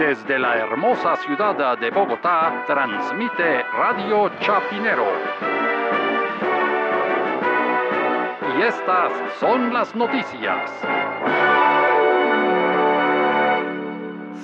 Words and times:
Desde 0.00 0.38
la 0.38 0.56
hermosa 0.56 1.14
ciudad 1.16 1.76
de 1.76 1.90
Bogotá, 1.90 2.64
transmite 2.66 3.62
Radio 3.64 4.30
Chapinero. 4.40 5.06
Y 8.56 8.62
estas 8.62 9.12
son 9.38 9.74
las 9.74 9.94
noticias. 9.94 10.70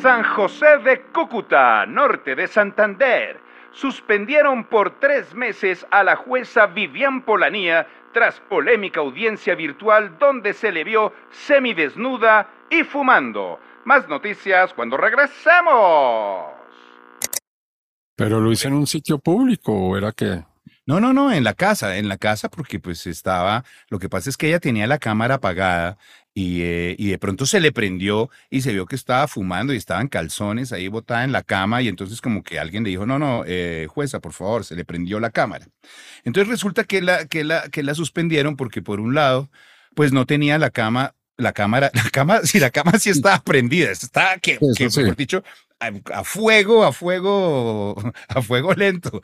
San 0.02 0.24
José 0.24 0.76
de 0.84 1.00
Cúcuta, 1.10 1.86
norte 1.86 2.34
de 2.34 2.48
Santander, 2.48 3.40
suspendieron 3.70 4.64
por 4.64 5.00
tres 5.00 5.34
meses 5.34 5.86
a 5.90 6.04
la 6.04 6.16
jueza 6.16 6.66
Vivian 6.66 7.22
Polanía 7.22 7.86
tras 8.12 8.38
polémica 8.40 9.00
audiencia 9.00 9.54
virtual 9.54 10.18
donde 10.18 10.52
se 10.52 10.70
le 10.70 10.84
vio 10.84 11.14
semidesnuda 11.30 12.46
y 12.68 12.84
fumando. 12.84 13.58
Más 13.86 14.08
noticias 14.08 14.74
cuando 14.74 14.96
regresemos. 14.96 16.46
Pero 18.16 18.40
lo 18.40 18.50
hice 18.50 18.66
en 18.66 18.74
un 18.74 18.88
sitio 18.88 19.20
público 19.20 19.72
o 19.72 19.96
era 19.96 20.10
que... 20.10 20.42
No, 20.86 20.98
no, 20.98 21.12
no, 21.12 21.32
en 21.32 21.44
la 21.44 21.54
casa, 21.54 21.96
en 21.96 22.08
la 22.08 22.16
casa, 22.16 22.48
porque 22.48 22.80
pues 22.80 23.06
estaba, 23.06 23.64
lo 23.88 24.00
que 24.00 24.08
pasa 24.08 24.28
es 24.28 24.36
que 24.36 24.48
ella 24.48 24.58
tenía 24.58 24.88
la 24.88 24.98
cámara 24.98 25.36
apagada 25.36 25.98
y, 26.34 26.62
eh, 26.62 26.96
y, 26.98 27.10
de 27.10 27.18
pronto 27.18 27.46
se 27.46 27.60
le 27.60 27.72
prendió 27.72 28.30
y 28.50 28.60
se 28.60 28.72
vio 28.72 28.86
que 28.86 28.94
estaba 28.94 29.26
fumando 29.26 29.72
y 29.72 29.76
estaban 29.76 30.08
calzones 30.08 30.72
ahí 30.72 30.86
botada 30.88 31.24
en 31.24 31.32
la 31.32 31.42
cama 31.42 31.82
y 31.82 31.88
entonces 31.88 32.20
como 32.20 32.42
que 32.42 32.58
alguien 32.58 32.84
le 32.84 32.90
dijo, 32.90 33.04
no, 33.04 33.18
no, 33.18 33.44
eh, 33.46 33.86
jueza, 33.88 34.20
por 34.20 34.32
favor, 34.32 34.64
se 34.64 34.76
le 34.76 34.84
prendió 34.84 35.18
la 35.18 35.30
cámara. 35.30 35.66
Entonces 36.24 36.48
resulta 36.48 36.84
que 36.84 37.02
la, 37.02 37.26
que 37.26 37.42
la, 37.44 37.68
que 37.68 37.82
la 37.82 37.94
suspendieron 37.94 38.56
porque 38.56 38.82
por 38.82 39.00
un 39.00 39.14
lado, 39.14 39.50
pues 39.94 40.12
no 40.12 40.24
tenía 40.24 40.58
la 40.58 40.70
cama 40.70 41.15
la 41.36 41.52
cámara, 41.52 41.90
la 41.94 42.10
cama, 42.10 42.40
si 42.44 42.58
la 42.58 42.70
cama 42.70 42.98
sí 42.98 43.10
estaba 43.10 43.40
prendida, 43.42 43.90
estaba 43.90 44.38
que, 44.38 44.58
que 44.76 44.88
mejor 44.88 45.16
dicho, 45.16 45.42
a, 45.78 46.24
fuego, 46.24 46.84
a 46.84 46.92
fuego, 46.92 47.94
a 48.28 48.42
fuego 48.42 48.74
lento. 48.74 49.22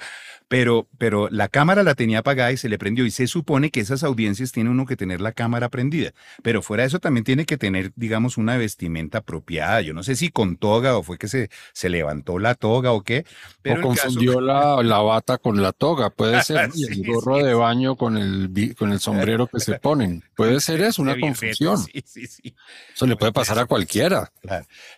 Pero, 0.52 0.86
pero 0.98 1.30
la 1.30 1.48
cámara 1.48 1.82
la 1.82 1.94
tenía 1.94 2.18
apagada 2.18 2.52
y 2.52 2.58
se 2.58 2.68
le 2.68 2.76
prendió. 2.76 3.06
Y 3.06 3.10
se 3.10 3.26
supone 3.26 3.70
que 3.70 3.80
esas 3.80 4.02
audiencias 4.02 4.52
tiene 4.52 4.68
uno 4.68 4.84
que 4.84 4.98
tener 4.98 5.22
la 5.22 5.32
cámara 5.32 5.70
prendida. 5.70 6.12
Pero 6.42 6.60
fuera 6.60 6.82
de 6.82 6.88
eso 6.88 6.98
también 6.98 7.24
tiene 7.24 7.46
que 7.46 7.56
tener, 7.56 7.90
digamos, 7.96 8.36
una 8.36 8.58
vestimenta 8.58 9.18
apropiada. 9.18 9.80
Yo 9.80 9.94
no 9.94 10.02
sé 10.02 10.14
si 10.14 10.28
con 10.28 10.58
toga 10.58 10.98
o 10.98 11.02
fue 11.02 11.16
que 11.16 11.26
se, 11.26 11.48
se 11.72 11.88
levantó 11.88 12.38
la 12.38 12.54
toga 12.54 12.92
o 12.92 13.00
qué. 13.00 13.24
Pero 13.62 13.80
o 13.80 13.82
confundió 13.82 14.42
la, 14.42 14.82
la, 14.82 14.98
bata 14.98 15.38
con 15.38 15.62
la 15.62 15.72
toga, 15.72 16.10
puede 16.10 16.42
ser. 16.42 16.68
el 16.90 17.06
gorro 17.06 17.38
de 17.38 17.54
baño 17.54 17.96
con 17.96 18.18
el, 18.18 18.74
con 18.78 18.92
el 18.92 19.00
sombrero 19.00 19.46
que 19.46 19.58
se 19.58 19.78
ponen. 19.78 20.22
Puede 20.36 20.60
ser 20.60 20.82
eso, 20.82 21.00
una 21.00 21.18
confusión. 21.18 21.80
Eso 21.94 23.06
le 23.06 23.16
puede 23.16 23.32
pasar 23.32 23.58
a 23.58 23.64
cualquiera. 23.64 24.30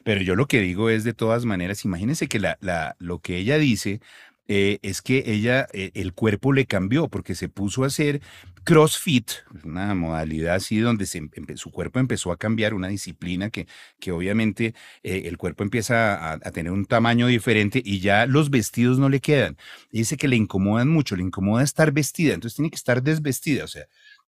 Pero 0.03 0.21
yo 0.21 0.35
lo 0.35 0.47
que 0.49 0.59
digo 0.59 0.91
es 0.91 1.05
de 1.05 1.15
todas 1.15 1.45
maneras, 1.45 1.85
imagínense 1.85 2.27
que 2.27 2.41
la, 2.41 2.59
la, 2.61 2.97
lo 2.99 3.21
que 3.21 3.37
ella 3.37 3.57
dice 3.57 4.01
eh, 4.47 4.79
es 4.83 5.03
que 5.03 5.25
ella, 5.27 5.67
eh, 5.73 5.91
el 5.95 6.13
cuerpo 6.13 6.53
le 6.53 6.67
cambió 6.67 7.09
porque 7.09 7.35
se 7.35 7.49
puso 7.49 7.85
a 7.85 7.87
hacer 7.87 8.21
CrossFit, 8.65 9.31
una 9.65 9.95
modalidad 9.95 10.55
así 10.55 10.79
donde 10.79 11.07
su 11.07 11.71
cuerpo 11.71 11.99
empezó 11.99 12.33
a 12.33 12.39
cambiar, 12.39 12.73
una 12.75 12.89
disciplina 12.89 13.51
que, 13.51 13.67
que 14.01 14.11
obviamente 14.11 14.75
eh, 15.03 15.23
el 15.27 15.37
cuerpo 15.37 15.63
empieza 15.63 16.15
a, 16.15 16.33
a, 16.33 16.51
tener 16.51 16.73
un 16.73 16.87
tamaño 16.87 17.27
diferente 17.27 17.83
y 17.85 18.01
ya 18.01 18.27
los 18.27 18.51
vestidos 18.51 18.99
no 18.99 19.09
le 19.09 19.21
quedan. 19.21 19.57
dice 19.91 20.17
que 20.17 20.29
le 20.29 20.37
incomodan 20.37 20.89
mucho, 20.89 21.17
le 21.17 21.23
incomoda 21.23 21.63
estar 21.63 21.93
vestida, 21.93 22.35
entonces 22.35 22.57
tiene 22.57 22.71
que 22.71 22.77
estar 22.77 23.03
desvestida, 23.03 23.65
o 23.65 23.69
sea, 23.69 23.87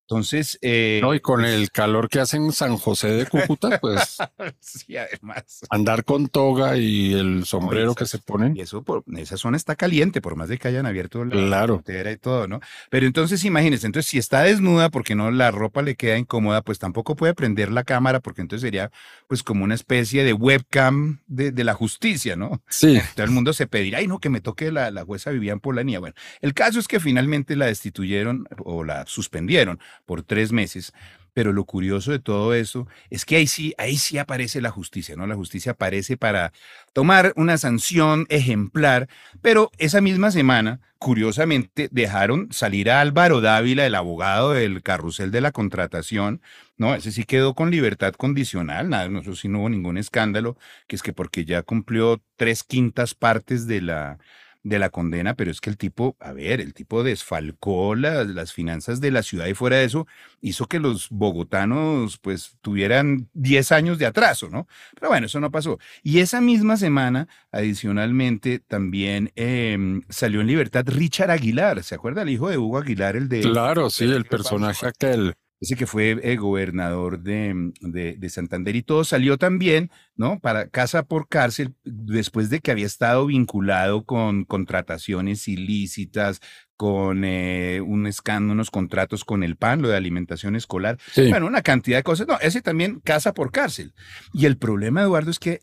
entonces. 0.08 0.56
Eh, 0.62 1.00
no, 1.02 1.14
y 1.14 1.20
con 1.20 1.44
el 1.44 1.72
calor 1.72 2.08
que 2.08 2.20
hace 2.20 2.36
en 2.36 2.52
San 2.52 2.76
José 2.76 3.08
de 3.08 3.26
Cúcuta, 3.26 3.78
pues. 3.80 4.18
sí, 4.60 4.96
además. 4.96 5.66
Andar 5.68 6.04
con 6.04 6.28
toga 6.28 6.76
y 6.76 7.12
el 7.12 7.44
sombrero 7.44 7.94
que 7.96 8.06
se 8.06 8.18
ponen. 8.18 8.56
Y 8.56 8.60
eso, 8.60 8.82
por, 8.82 9.02
esa 9.16 9.36
zona 9.36 9.56
está 9.56 9.74
caliente, 9.74 10.20
por 10.20 10.36
más 10.36 10.48
de 10.48 10.58
que 10.58 10.68
hayan 10.68 10.86
abierto 10.86 11.24
la 11.24 11.32
claro. 11.32 11.82
y 11.86 12.16
todo, 12.18 12.46
¿no? 12.46 12.60
Pero 12.88 13.06
entonces, 13.06 13.44
imagínense, 13.44 13.86
entonces, 13.86 14.08
si 14.08 14.18
está 14.18 14.42
desnuda 14.42 14.90
porque 14.90 15.16
no 15.16 15.32
la 15.32 15.50
ropa 15.50 15.82
le 15.82 15.96
queda 15.96 16.16
incómoda, 16.16 16.62
pues 16.62 16.78
tampoco 16.78 17.16
puede 17.16 17.34
prender 17.34 17.72
la 17.72 17.82
cámara, 17.82 18.20
porque 18.20 18.42
entonces 18.42 18.62
sería, 18.62 18.92
pues, 19.26 19.42
como 19.42 19.64
una 19.64 19.74
especie 19.74 20.22
de 20.22 20.32
webcam 20.32 21.20
de, 21.26 21.50
de 21.50 21.64
la 21.64 21.74
justicia, 21.74 22.36
¿no? 22.36 22.62
Sí. 22.68 23.00
Todo 23.16 23.24
el 23.24 23.32
mundo 23.32 23.52
se 23.52 23.66
pedirá, 23.66 23.98
ay, 23.98 24.06
no, 24.06 24.20
que 24.20 24.30
me 24.30 24.40
toque 24.40 24.70
la, 24.70 24.92
la 24.92 25.04
jueza 25.04 25.30
Vivian 25.30 25.58
Polanía. 25.58 25.98
Bueno, 25.98 26.14
el 26.40 26.54
caso 26.54 26.78
es 26.78 26.86
que 26.86 27.00
finalmente 27.00 27.56
la 27.56 27.66
destituyeron 27.66 28.46
o 28.58 28.84
la 28.84 29.04
suspendieron 29.06 29.80
por 30.04 30.22
tres 30.22 30.52
meses. 30.52 30.92
Pero 31.36 31.52
lo 31.52 31.64
curioso 31.64 32.12
de 32.12 32.18
todo 32.18 32.54
eso 32.54 32.88
es 33.10 33.26
que 33.26 33.36
ahí 33.36 33.46
sí, 33.46 33.74
ahí 33.76 33.98
sí 33.98 34.16
aparece 34.16 34.62
la 34.62 34.70
justicia, 34.70 35.16
¿no? 35.16 35.26
La 35.26 35.34
justicia 35.34 35.72
aparece 35.72 36.16
para 36.16 36.50
tomar 36.94 37.34
una 37.36 37.58
sanción 37.58 38.24
ejemplar, 38.30 39.06
pero 39.42 39.70
esa 39.76 40.00
misma 40.00 40.30
semana, 40.30 40.80
curiosamente, 40.98 41.90
dejaron 41.92 42.48
salir 42.52 42.90
a 42.90 43.02
Álvaro 43.02 43.42
Dávila, 43.42 43.84
el 43.84 43.96
abogado 43.96 44.52
del 44.52 44.82
carrusel 44.82 45.30
de 45.30 45.42
la 45.42 45.52
contratación, 45.52 46.40
¿no? 46.78 46.94
Ese 46.94 47.12
sí 47.12 47.24
quedó 47.24 47.52
con 47.52 47.70
libertad 47.70 48.14
condicional, 48.14 48.88
nada, 48.88 49.10
no, 49.10 49.22
sí 49.34 49.48
no 49.48 49.60
hubo 49.60 49.68
ningún 49.68 49.98
escándalo, 49.98 50.56
que 50.86 50.96
es 50.96 51.02
que 51.02 51.12
porque 51.12 51.44
ya 51.44 51.62
cumplió 51.62 52.22
tres 52.36 52.62
quintas 52.62 53.14
partes 53.14 53.66
de 53.66 53.82
la 53.82 54.18
de 54.66 54.80
la 54.80 54.90
condena, 54.90 55.34
pero 55.34 55.52
es 55.52 55.60
que 55.60 55.70
el 55.70 55.76
tipo, 55.76 56.16
a 56.18 56.32
ver, 56.32 56.60
el 56.60 56.74
tipo 56.74 57.04
desfalcó 57.04 57.94
las 57.94 58.52
finanzas 58.52 59.00
de 59.00 59.12
la 59.12 59.22
ciudad 59.22 59.46
y 59.46 59.54
fuera 59.54 59.76
de 59.76 59.84
eso 59.84 60.08
hizo 60.40 60.66
que 60.66 60.80
los 60.80 61.08
bogotanos 61.10 62.18
pues 62.18 62.56
tuvieran 62.62 63.28
10 63.34 63.70
años 63.70 63.98
de 63.98 64.06
atraso, 64.06 64.48
¿no? 64.50 64.66
Pero 64.96 65.10
bueno, 65.10 65.26
eso 65.26 65.38
no 65.38 65.52
pasó. 65.52 65.78
Y 66.02 66.18
esa 66.18 66.40
misma 66.40 66.76
semana, 66.76 67.28
adicionalmente, 67.52 68.58
también 68.58 69.30
em, 69.36 70.02
salió 70.08 70.40
en 70.40 70.48
libertad 70.48 70.84
Richard 70.88 71.30
Aguilar, 71.30 71.84
¿se 71.84 71.94
acuerda? 71.94 72.22
El 72.22 72.30
hijo 72.30 72.48
de 72.50 72.58
Hugo 72.58 72.78
Aguilar, 72.78 73.14
el 73.14 73.28
de... 73.28 73.42
Claro, 73.42 73.88
sí, 73.88 74.04
el 74.04 74.24
personaje 74.24 74.88
aquel 74.88 75.36
ese 75.60 75.76
que 75.76 75.86
fue 75.86 76.18
eh, 76.22 76.36
gobernador 76.36 77.20
de, 77.20 77.72
de, 77.80 78.16
de, 78.16 78.28
Santander 78.28 78.76
y 78.76 78.82
todo 78.82 79.04
salió 79.04 79.38
también, 79.38 79.90
¿no? 80.14 80.38
Para 80.40 80.68
casa 80.68 81.04
por 81.04 81.28
cárcel, 81.28 81.74
después 81.84 82.50
de 82.50 82.60
que 82.60 82.70
había 82.70 82.86
estado 82.86 83.26
vinculado 83.26 84.04
con 84.04 84.44
contrataciones 84.44 85.48
ilícitas, 85.48 86.40
con 86.76 87.24
eh, 87.24 87.80
un 87.80 88.06
escándalo, 88.06 88.52
unos 88.52 88.70
contratos 88.70 89.24
con 89.24 89.42
el 89.42 89.56
PAN, 89.56 89.80
lo 89.80 89.88
de 89.88 89.96
alimentación 89.96 90.56
escolar, 90.56 90.98
bueno, 91.16 91.46
una 91.46 91.62
cantidad 91.62 91.98
de 91.98 92.02
cosas. 92.02 92.26
No, 92.26 92.38
ese 92.40 92.60
también 92.60 93.00
casa 93.00 93.32
por 93.32 93.50
cárcel. 93.50 93.94
Y 94.34 94.44
el 94.44 94.58
problema, 94.58 95.02
Eduardo, 95.02 95.30
es 95.30 95.38
que 95.38 95.60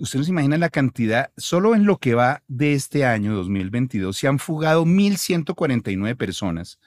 usted 0.00 0.18
no 0.18 0.24
se 0.24 0.30
imagina 0.30 0.56
la 0.56 0.70
cantidad, 0.70 1.30
solo 1.36 1.74
en 1.74 1.84
lo 1.84 1.98
que 1.98 2.14
va 2.14 2.42
de 2.48 2.72
este 2.72 3.04
año 3.04 3.34
2022, 3.34 4.16
se 4.16 4.28
han 4.28 4.38
fugado 4.38 4.86
1.149 4.86 6.16
personas 6.16 6.78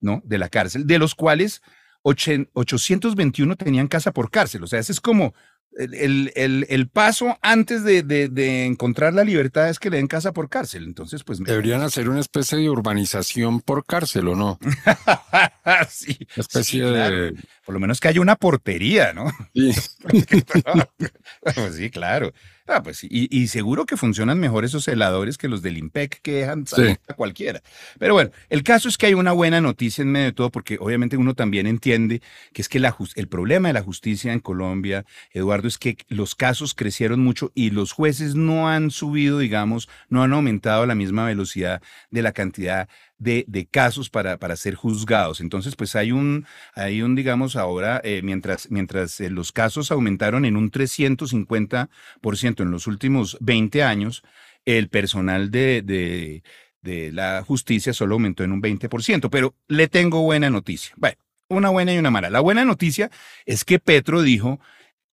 ¿no? 0.00 0.22
De 0.24 0.38
la 0.38 0.48
cárcel, 0.48 0.86
de 0.86 0.98
los 0.98 1.14
cuales 1.14 1.62
821 2.02 3.56
tenían 3.56 3.88
casa 3.88 4.12
por 4.12 4.30
cárcel. 4.30 4.62
O 4.62 4.66
sea, 4.66 4.78
ese 4.78 4.92
es 4.92 5.00
como 5.00 5.34
el, 5.76 6.32
el, 6.34 6.66
el 6.68 6.88
paso 6.88 7.38
antes 7.42 7.84
de, 7.84 8.02
de, 8.02 8.64
encontrar 8.64 9.12
la 9.12 9.24
libertad 9.24 9.68
es 9.68 9.78
que 9.78 9.90
le 9.90 9.98
den 9.98 10.06
casa 10.06 10.32
por 10.32 10.48
cárcel. 10.48 10.84
Entonces, 10.84 11.22
pues... 11.24 11.38
Deberían 11.38 11.82
hacer 11.82 12.08
una 12.08 12.20
especie 12.20 12.58
de 12.58 12.70
urbanización 12.70 13.60
por 13.60 13.84
cárcel, 13.84 14.28
¿o 14.28 14.36
no? 14.36 14.58
sí. 15.90 16.16
Una 16.36 16.40
especie 16.42 16.84
de... 16.84 17.34
Por 17.66 17.74
lo 17.74 17.80
menos 17.80 18.00
que 18.00 18.08
haya 18.08 18.20
una 18.20 18.36
portería, 18.36 19.12
¿no? 19.12 19.30
Sí. 19.52 19.72
pues 21.54 21.74
sí, 21.74 21.90
claro. 21.90 22.32
Ah, 22.68 22.82
pues 22.82 23.04
y, 23.04 23.28
y, 23.30 23.46
seguro 23.46 23.86
que 23.86 23.96
funcionan 23.96 24.40
mejor 24.40 24.64
esos 24.64 24.88
heladores 24.88 25.38
que 25.38 25.46
los 25.46 25.62
del 25.62 25.78
IMPEC 25.78 26.20
que 26.20 26.32
dejan 26.32 26.66
salir 26.66 26.98
a 27.06 27.14
cualquiera. 27.14 27.62
Pero 27.98 28.14
bueno, 28.14 28.30
el 28.48 28.64
caso 28.64 28.88
es 28.88 28.98
que 28.98 29.06
hay 29.06 29.14
una 29.14 29.30
buena 29.30 29.60
noticia 29.60 30.02
en 30.02 30.10
medio 30.10 30.26
de 30.26 30.32
todo, 30.32 30.50
porque 30.50 30.76
obviamente 30.80 31.16
uno 31.16 31.34
también 31.34 31.68
entiende 31.68 32.22
que 32.52 32.62
es 32.62 32.68
que 32.68 32.80
la 32.80 32.96
el 33.14 33.28
problema 33.28 33.68
de 33.68 33.74
la 33.74 33.82
justicia 33.82 34.32
en 34.32 34.40
Colombia, 34.40 35.04
Eduardo, 35.32 35.68
es 35.68 35.78
que 35.78 35.96
los 36.08 36.34
casos 36.34 36.74
crecieron 36.74 37.20
mucho 37.20 37.52
y 37.54 37.70
los 37.70 37.92
jueces 37.92 38.34
no 38.34 38.68
han 38.68 38.90
subido, 38.90 39.38
digamos, 39.38 39.88
no 40.08 40.24
han 40.24 40.32
aumentado 40.32 40.82
a 40.82 40.86
la 40.86 40.96
misma 40.96 41.24
velocidad 41.24 41.80
de 42.10 42.22
la 42.22 42.32
cantidad 42.32 42.88
de, 43.18 43.68
casos 43.70 44.10
para, 44.10 44.38
para 44.38 44.56
ser 44.56 44.74
juzgados. 44.74 45.40
Entonces, 45.40 45.76
pues 45.76 45.96
hay 45.96 46.12
un, 46.12 46.46
hay 46.74 47.02
un 47.02 47.14
digamos, 47.14 47.56
ahora, 47.56 48.00
eh, 48.04 48.20
mientras, 48.22 48.70
mientras 48.70 49.20
eh, 49.20 49.30
los 49.30 49.52
casos 49.52 49.90
aumentaron 49.90 50.44
en 50.44 50.56
un 50.56 50.70
350% 50.70 52.60
en 52.62 52.70
los 52.70 52.86
últimos 52.86 53.38
20 53.40 53.82
años, 53.82 54.22
el 54.64 54.88
personal 54.88 55.50
de, 55.50 55.82
de, 55.82 56.42
de 56.82 57.12
la 57.12 57.42
justicia 57.46 57.92
solo 57.92 58.14
aumentó 58.14 58.44
en 58.44 58.52
un 58.52 58.62
20%. 58.62 59.30
Pero 59.30 59.54
le 59.68 59.88
tengo 59.88 60.22
buena 60.22 60.50
noticia. 60.50 60.94
Bueno, 60.96 61.16
una 61.48 61.70
buena 61.70 61.94
y 61.94 61.98
una 61.98 62.10
mala. 62.10 62.30
La 62.30 62.40
buena 62.40 62.64
noticia 62.64 63.10
es 63.44 63.64
que 63.64 63.78
Petro 63.78 64.22
dijo 64.22 64.60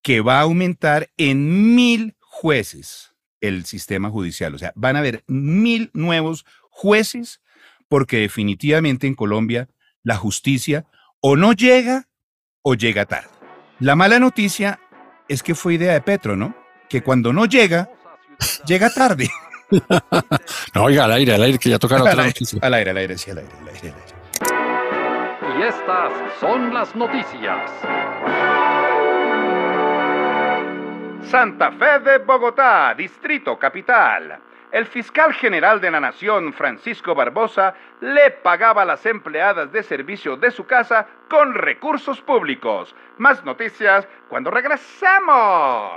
que 0.02 0.20
va 0.20 0.38
a 0.38 0.42
aumentar 0.42 1.10
en 1.16 1.74
mil 1.74 2.14
jueces 2.20 3.14
el 3.40 3.64
sistema 3.64 4.10
judicial. 4.10 4.54
O 4.54 4.58
sea, 4.58 4.72
van 4.74 4.96
a 4.96 4.98
haber 4.98 5.22
mil 5.26 5.90
nuevos 5.92 6.44
jueces 6.70 7.40
porque 7.94 8.16
definitivamente 8.18 9.06
en 9.06 9.14
Colombia 9.14 9.68
la 10.02 10.16
justicia 10.16 10.84
o 11.20 11.36
no 11.36 11.52
llega 11.52 12.08
o 12.60 12.74
llega 12.74 13.04
tarde. 13.04 13.28
La 13.78 13.94
mala 13.94 14.18
noticia 14.18 14.80
es 15.28 15.44
que 15.44 15.54
fue 15.54 15.74
idea 15.74 15.92
de 15.92 16.00
Petro, 16.00 16.34
¿no? 16.34 16.56
Que 16.88 17.04
cuando 17.04 17.32
no 17.32 17.46
llega, 17.46 17.88
llega 18.66 18.90
tarde. 18.90 19.30
no, 20.74 20.82
oiga, 20.82 21.04
al 21.04 21.12
aire, 21.12 21.36
al 21.36 21.42
aire, 21.44 21.56
que 21.56 21.70
ya 21.70 21.78
tocaron 21.78 22.08
otra 22.08 22.24
noticia. 22.24 22.58
Al 22.62 22.74
aire, 22.74 22.90
al 22.90 22.96
aire, 22.96 23.16
sí, 23.16 23.30
al 23.30 23.38
aire, 23.38 23.52
al 23.60 23.68
aire, 23.68 23.90
al 23.90 23.94
aire. 23.94 25.60
Y 25.60 25.62
estas 25.62 26.12
son 26.40 26.74
las 26.74 26.96
noticias. 26.96 27.70
Santa 31.30 31.70
Fe 31.70 32.00
de 32.00 32.18
Bogotá, 32.18 32.92
Distrito 32.98 33.56
Capital. 33.56 34.40
El 34.74 34.86
fiscal 34.86 35.32
general 35.32 35.80
de 35.80 35.88
la 35.88 36.00
Nación, 36.00 36.52
Francisco 36.52 37.14
Barbosa, 37.14 37.76
le 38.00 38.32
pagaba 38.32 38.82
a 38.82 38.84
las 38.84 39.06
empleadas 39.06 39.70
de 39.70 39.84
servicio 39.84 40.36
de 40.36 40.50
su 40.50 40.66
casa 40.66 41.06
con 41.30 41.54
recursos 41.54 42.20
públicos. 42.20 42.92
Más 43.16 43.44
noticias 43.44 44.08
cuando 44.28 44.50
regresemos. 44.50 45.92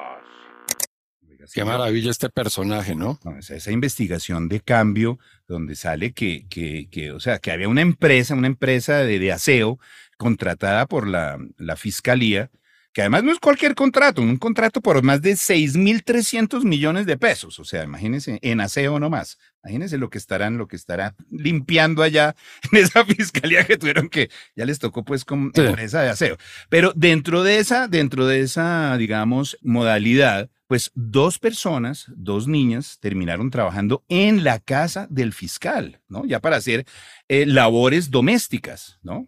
Qué 1.52 1.66
maravilla 1.66 2.12
este 2.12 2.30
personaje, 2.30 2.94
¿no? 2.94 3.18
esa, 3.40 3.72
investigación 3.72 4.48
de 4.48 4.60
cambio 4.60 5.18
donde 5.48 5.74
sale 5.74 6.14
que, 6.14 6.46
que, 6.48 6.88
que, 6.92 7.12
o 7.12 7.20
sea, 7.20 7.40
que 7.40 7.52
había 7.52 7.70
una 7.70 7.82
empresa, 7.82 8.36
una 8.36 8.46
empresa 8.46 8.98
de, 8.98 9.18
de 9.18 9.32
aseo 9.32 9.80
contratada 10.18 10.86
por 10.86 11.08
la, 11.08 11.40
la 11.58 11.78
fiscalía 11.78 12.52
que 12.98 13.02
además 13.02 13.24
no 13.24 13.32
es 13.32 13.38
cualquier 13.38 13.76
contrato, 13.76 14.24
un 14.24 14.38
contrato 14.38 14.82
por 14.82 15.04
más 15.04 15.22
de 15.22 15.34
6.300 15.34 16.64
millones 16.64 17.06
de 17.06 17.16
pesos. 17.16 17.60
O 17.60 17.64
sea, 17.64 17.84
imagínense, 17.84 18.40
en 18.42 18.60
aseo 18.60 19.00
nomás. 19.00 19.38
Imagínense 19.64 20.00
lo 20.00 20.10
que 20.10 20.18
estarán, 20.18 20.58
lo 20.58 20.68
que 20.68 20.78
estará 20.78 21.14
limpiando 21.30 22.02
allá 22.02 22.36
en 22.72 22.80
esa 22.80 23.06
fiscalía 23.06 23.68
que 23.68 23.78
tuvieron 23.78 24.10
que, 24.10 24.32
ya 24.56 24.66
les 24.66 24.80
tocó 24.80 25.06
pues 25.06 25.26
con 25.26 25.52
empresa 25.54 26.02
de 26.02 26.10
aseo. 26.10 26.38
Pero 26.70 26.92
dentro 26.96 27.44
de 27.44 27.60
esa, 27.60 27.88
dentro 27.88 28.26
de 28.26 28.40
esa, 28.40 28.98
digamos, 28.98 29.60
modalidad, 29.62 30.50
pues 30.66 30.90
dos 30.96 31.38
personas, 31.38 32.06
dos 32.16 32.48
niñas, 32.48 32.98
terminaron 33.00 33.52
trabajando 33.52 34.06
en 34.10 34.44
la 34.44 34.58
casa 34.58 35.06
del 35.12 35.34
fiscal, 35.34 36.02
¿no? 36.08 36.26
Ya 36.26 36.40
para 36.40 36.56
hacer 36.56 36.88
eh, 37.28 37.46
labores 37.46 38.10
domésticas, 38.10 38.98
¿no? 39.04 39.28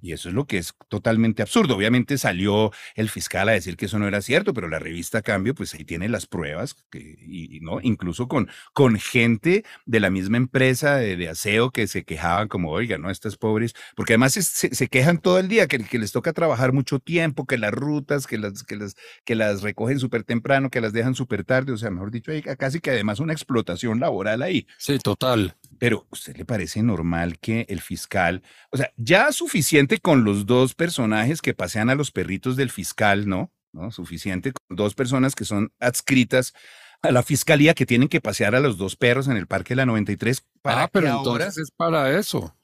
Y 0.00 0.12
eso 0.12 0.28
es 0.28 0.34
lo 0.34 0.46
que 0.46 0.58
es 0.58 0.74
totalmente 0.88 1.42
absurdo. 1.42 1.76
Obviamente 1.76 2.18
salió 2.18 2.72
el 2.94 3.08
fiscal 3.08 3.48
a 3.48 3.52
decir 3.52 3.76
que 3.76 3.86
eso 3.86 3.98
no 3.98 4.06
era 4.06 4.22
cierto, 4.22 4.54
pero 4.54 4.68
la 4.68 4.78
revista 4.78 5.22
Cambio, 5.22 5.54
pues 5.54 5.74
ahí 5.74 5.84
tiene 5.84 6.08
las 6.08 6.26
pruebas, 6.26 6.74
que, 6.90 7.16
y, 7.20 7.60
¿no? 7.60 7.80
Incluso 7.82 8.28
con, 8.28 8.48
con 8.72 8.98
gente 8.98 9.64
de 9.84 10.00
la 10.00 10.10
misma 10.10 10.36
empresa 10.36 10.96
de, 10.96 11.28
aseo 11.28 11.70
que 11.70 11.86
se 11.86 12.04
quejaban 12.04 12.48
como, 12.48 12.70
oiga, 12.70 12.98
¿no? 12.98 13.10
Estas 13.10 13.36
pobres, 13.36 13.74
porque 13.96 14.12
además 14.12 14.34
se, 14.34 14.88
quejan 14.88 15.18
todo 15.18 15.38
el 15.38 15.48
día, 15.48 15.66
que, 15.66 15.78
que, 15.78 15.98
les 15.98 16.12
toca 16.12 16.32
trabajar 16.32 16.72
mucho 16.72 16.98
tiempo, 16.98 17.46
que 17.46 17.58
las 17.58 17.72
rutas, 17.72 18.26
que 18.26 18.38
las, 18.38 18.62
que 18.62 18.76
las, 18.76 18.94
que 19.24 19.34
las 19.34 19.62
recogen 19.62 19.98
súper 19.98 20.24
temprano, 20.24 20.70
que 20.70 20.80
las 20.80 20.92
dejan 20.92 21.14
súper 21.14 21.44
tarde, 21.44 21.72
o 21.72 21.76
sea, 21.76 21.90
mejor 21.90 22.10
dicho, 22.10 22.30
hay 22.30 22.42
casi 22.42 22.80
que 22.80 22.90
además 22.90 23.18
una 23.18 23.32
explotación 23.32 23.98
laboral 24.00 24.42
ahí. 24.42 24.66
Sí, 24.78 24.98
total. 24.98 25.56
Pero, 25.78 26.06
¿usted 26.10 26.36
le 26.36 26.44
parece 26.44 26.82
normal 26.82 27.38
que 27.38 27.66
el 27.68 27.80
fiscal, 27.80 28.42
o 28.70 28.76
sea, 28.76 28.92
ya 28.96 29.32
suficiente 29.32 29.98
con 29.98 30.24
los 30.24 30.46
dos 30.46 30.74
personajes 30.74 31.42
que 31.42 31.54
pasean 31.54 31.90
a 31.90 31.94
los 31.94 32.10
perritos 32.10 32.56
del 32.56 32.70
fiscal, 32.70 33.28
¿no? 33.28 33.52
¿No? 33.72 33.90
Suficiente 33.90 34.52
con 34.52 34.76
dos 34.76 34.94
personas 34.94 35.34
que 35.34 35.44
son 35.44 35.72
adscritas 35.80 36.54
a 37.02 37.10
la 37.10 37.22
fiscalía 37.22 37.74
que 37.74 37.86
tienen 37.86 38.08
que 38.08 38.20
pasear 38.20 38.54
a 38.54 38.60
los 38.60 38.78
dos 38.78 38.96
perros 38.96 39.28
en 39.28 39.36
el 39.36 39.46
Parque 39.46 39.70
de 39.70 39.76
la 39.76 39.86
93. 39.86 40.44
Para 40.62 40.84
ah, 40.84 40.88
pero 40.90 41.08
entonces 41.08 41.58
es 41.58 41.70
para 41.70 42.18
eso. 42.18 42.54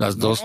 Las 0.00 0.16
dos, 0.16 0.42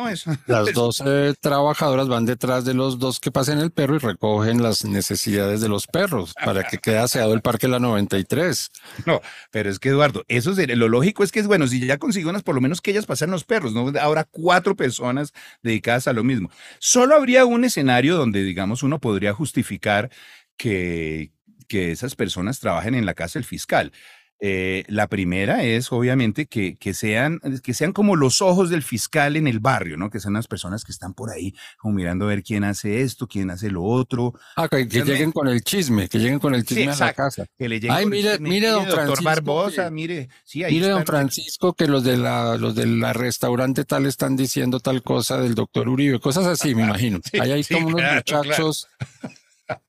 las 0.47 0.73
dos 0.73 1.01
trabajadoras 1.39 2.09
van 2.09 2.25
detrás 2.25 2.65
de 2.65 2.73
los 2.73 2.99
dos 2.99 3.21
que 3.21 3.31
pasen 3.31 3.59
el 3.59 3.71
perro 3.71 3.95
y 3.95 3.99
recogen 3.99 4.61
las 4.61 4.83
necesidades 4.83 5.61
de 5.61 5.69
los 5.69 5.87
perros 5.87 6.33
para 6.43 6.67
que 6.67 6.77
quede 6.77 6.97
aseado 6.97 7.33
el 7.33 7.41
parque 7.41 7.69
la 7.69 7.79
93. 7.79 8.69
No, 9.05 9.21
pero 9.51 9.69
es 9.69 9.79
que 9.79 9.89
Eduardo, 9.89 10.25
eso 10.27 10.51
es, 10.51 10.77
lo 10.77 10.89
lógico 10.89 11.23
es 11.23 11.31
que 11.31 11.39
es 11.39 11.47
bueno, 11.47 11.67
si 11.67 11.79
ya 11.85 11.97
consiguió 11.97 12.29
unas, 12.29 12.43
por 12.43 12.53
lo 12.53 12.59
menos 12.59 12.81
que 12.81 12.91
ellas 12.91 13.05
pasen 13.05 13.31
los 13.31 13.45
perros, 13.45 13.73
¿no? 13.73 13.93
Ahora 14.01 14.25
cuatro 14.25 14.75
personas 14.75 15.33
dedicadas 15.63 16.07
a 16.09 16.13
lo 16.13 16.25
mismo. 16.25 16.51
Solo 16.79 17.15
habría 17.15 17.45
un 17.45 17.63
escenario 17.63 18.17
donde, 18.17 18.43
digamos, 18.43 18.83
uno 18.83 18.99
podría 18.99 19.33
justificar 19.33 20.11
que, 20.57 21.31
que 21.69 21.91
esas 21.91 22.15
personas 22.15 22.59
trabajen 22.59 22.93
en 22.93 23.05
la 23.05 23.13
casa 23.13 23.39
del 23.39 23.45
fiscal. 23.45 23.93
Eh, 24.41 24.83
la 24.89 25.07
primera 25.07 25.63
es, 25.63 25.91
obviamente, 25.91 26.45
que, 26.45 26.75
que, 26.75 26.93
sean, 26.93 27.39
que 27.63 27.73
sean 27.73 27.93
como 27.93 28.15
los 28.17 28.41
ojos 28.41 28.69
del 28.69 28.83
fiscal 28.83 29.37
en 29.37 29.47
el 29.47 29.59
barrio, 29.59 29.95
¿no? 29.95 30.09
Que 30.09 30.19
sean 30.19 30.33
las 30.33 30.47
personas 30.47 30.83
que 30.83 30.91
están 30.91 31.13
por 31.13 31.31
ahí, 31.31 31.55
como 31.77 31.93
mirando 31.93 32.25
a 32.25 32.29
ver 32.29 32.43
quién 32.43 32.65
hace 32.65 33.01
esto, 33.01 33.27
quién 33.27 33.49
hace 33.49 33.71
lo 33.71 33.83
otro. 33.83 34.33
Ah, 34.57 34.67
que, 34.67 34.85
lleguen 34.85 35.31
con 35.31 35.47
el 35.47 35.63
chisme, 35.63 36.09
que 36.09 36.19
lleguen 36.19 36.39
con 36.39 36.53
el 36.53 36.65
chisme 36.65 36.91
a 36.91 36.95
la 36.97 37.13
casa. 37.13 37.45
Que 37.57 37.69
le 37.69 37.79
Ay, 37.89 38.05
mire, 38.05 38.37
mire, 38.39 38.67
don 38.67 38.85
Francisco. 38.85 39.23
Barbosa, 39.23 39.89
mire. 39.89 40.29
Sí, 40.43 40.63
ahí 40.63 40.73
mire, 40.73 40.89
don 40.89 41.05
Francisco, 41.05 41.73
que 41.73 41.87
los 41.87 42.03
de 42.03 42.17
la, 42.17 42.57
los 42.57 42.75
de 42.75 42.85
la 42.87 43.13
restaurante 43.13 43.85
tal 43.85 44.05
están 44.05 44.35
diciendo 44.35 44.79
tal 44.79 45.01
cosa 45.01 45.39
del 45.39 45.55
doctor 45.55 45.87
Uribe, 45.87 46.19
cosas 46.19 46.45
así, 46.45 46.75
me 46.75 46.83
imagino. 46.83 47.19
ahí 47.39 47.51
hay 47.51 47.63
como 47.63 47.87
unos 47.87 48.01
muchachos. 48.15 48.89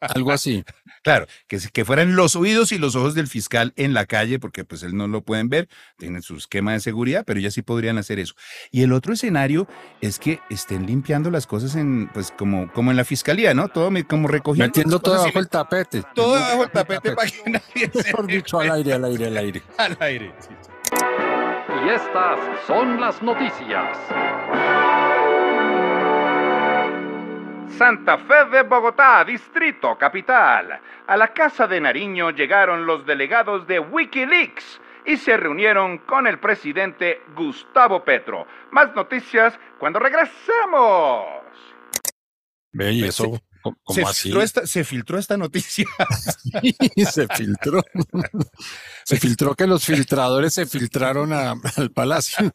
Algo 0.00 0.32
así. 0.32 0.64
Claro, 1.06 1.26
que, 1.46 1.60
que 1.72 1.84
fueran 1.84 2.16
los 2.16 2.34
oídos 2.34 2.72
y 2.72 2.78
los 2.78 2.96
ojos 2.96 3.14
del 3.14 3.28
fiscal 3.28 3.72
en 3.76 3.94
la 3.94 4.06
calle, 4.06 4.40
porque 4.40 4.64
pues 4.64 4.82
él 4.82 4.96
no 4.96 5.06
lo 5.06 5.20
pueden 5.20 5.48
ver, 5.48 5.68
tienen 5.98 6.20
su 6.20 6.34
esquema 6.34 6.72
de 6.72 6.80
seguridad, 6.80 7.22
pero 7.24 7.38
ya 7.38 7.52
sí 7.52 7.62
podrían 7.62 7.96
hacer 7.96 8.18
eso. 8.18 8.34
Y 8.72 8.82
el 8.82 8.92
otro 8.92 9.12
escenario 9.12 9.68
es 10.00 10.18
que 10.18 10.40
estén 10.50 10.84
limpiando 10.84 11.30
las 11.30 11.46
cosas 11.46 11.76
en, 11.76 12.10
pues 12.12 12.32
como, 12.36 12.72
como 12.72 12.90
en 12.90 12.96
la 12.96 13.04
fiscalía, 13.04 13.54
¿no? 13.54 13.68
Todo 13.68 13.88
como 14.08 14.26
recogiendo. 14.26 14.66
Metiendo 14.66 14.98
todo 14.98 15.22
bajo 15.22 15.38
el 15.38 15.48
tapete. 15.48 16.02
Todo 16.12 16.32
bajo 16.32 16.64
el 16.64 16.70
tapete, 16.72 17.12
para 17.12 17.30
que 17.30 17.50
nadie 17.50 17.88
Mejor 17.94 18.26
dicho, 18.26 18.58
al 18.58 18.72
aire, 18.72 18.94
al 18.94 19.04
aire, 19.04 19.26
al 19.26 19.36
aire. 19.36 19.62
Al 19.78 19.96
aire, 20.00 20.34
Y 21.86 21.88
estas 21.88 22.66
son 22.66 23.00
las 23.00 23.22
noticias. 23.22 23.96
Santa 27.68 28.16
Fe 28.18 28.46
de 28.50 28.62
Bogotá, 28.62 29.24
Distrito 29.24 29.98
Capital. 29.98 30.80
A 31.06 31.16
la 31.16 31.32
Casa 31.34 31.66
de 31.66 31.80
Nariño 31.80 32.30
llegaron 32.30 32.86
los 32.86 33.04
delegados 33.04 33.66
de 33.66 33.78
Wikileaks 33.78 34.80
y 35.04 35.16
se 35.16 35.36
reunieron 35.36 35.98
con 35.98 36.26
el 36.26 36.38
presidente 36.38 37.20
Gustavo 37.34 38.04
Petro. 38.04 38.46
Más 38.70 38.94
noticias 38.94 39.58
cuando 39.78 39.98
regresemos. 39.98 41.26
Ve, 42.72 42.92
y 42.92 43.04
eso, 43.04 43.40
¿cómo 43.62 43.76
se 43.88 44.02
así? 44.02 44.22
Filtró 44.24 44.42
esta, 44.42 44.66
se 44.66 44.84
filtró 44.84 45.18
esta 45.18 45.36
noticia. 45.36 45.86
se 47.10 47.28
filtró. 47.28 47.82
se 49.04 49.16
filtró 49.18 49.54
que 49.54 49.66
los 49.66 49.84
filtradores 49.84 50.54
se 50.54 50.66
filtraron 50.66 51.32
al 51.32 51.90
palacio. 51.94 52.52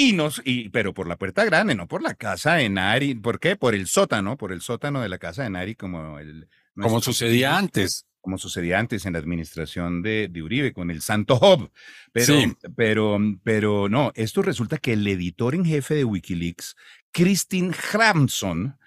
Y 0.00 0.12
nos, 0.12 0.40
y, 0.44 0.68
pero 0.68 0.94
por 0.94 1.08
la 1.08 1.16
puerta 1.16 1.44
grande, 1.44 1.74
no 1.74 1.88
por 1.88 2.02
la 2.02 2.14
casa 2.14 2.54
de 2.54 2.68
Nari. 2.68 3.16
¿Por 3.16 3.40
qué? 3.40 3.56
Por 3.56 3.74
el 3.74 3.88
sótano, 3.88 4.36
por 4.36 4.52
el 4.52 4.60
sótano 4.60 5.00
de 5.00 5.08
la 5.08 5.18
casa 5.18 5.42
de 5.42 5.50
Nari, 5.50 5.74
como 5.74 6.20
el. 6.20 6.48
Como 6.80 7.00
sucedía 7.00 7.58
antes. 7.58 8.06
Como 8.20 8.38
sucedía 8.38 8.78
antes 8.78 9.06
en 9.06 9.14
la 9.14 9.18
administración 9.18 10.00
de, 10.02 10.28
de 10.28 10.40
Uribe, 10.40 10.72
con 10.72 10.92
el 10.92 11.02
Santo 11.02 11.36
Job. 11.38 11.72
Pero, 12.12 12.34
pero, 12.76 13.18
pero 13.42 13.88
no, 13.88 14.12
esto 14.14 14.42
resulta 14.42 14.78
que 14.78 14.92
el 14.92 15.04
editor 15.04 15.56
en 15.56 15.64
jefe 15.64 15.96
de 15.96 16.04
Wikileaks, 16.04 16.76
Christine 17.10 17.74
Hramson, 17.74 18.78